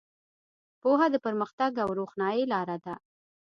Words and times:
پوهه 0.81 1.07
د 1.11 1.15
پرمختګ 1.25 1.71
او 1.83 1.89
روښنایۍ 1.99 2.43
لاره 2.53 2.77
ده. 2.85 2.95